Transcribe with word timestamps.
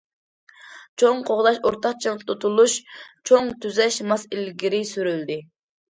چوڭ 1.01 1.19
قوغداش 1.27 1.59
ئورتاق 1.67 2.01
چىڭ 2.05 2.17
تۇتۇلۇپ، 2.31 2.77
چوڭ 3.31 3.53
تۈزەش 3.67 4.03
ماس 4.13 4.29
ئىلگىرى 4.31 4.81
سۈرۈلدى. 4.95 5.39